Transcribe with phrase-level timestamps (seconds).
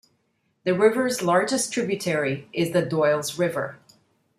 [0.63, 3.77] The river's largest tributary is the Doyles River.